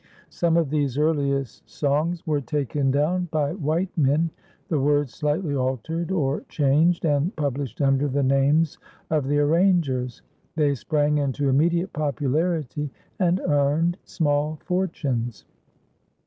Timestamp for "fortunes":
14.65-15.45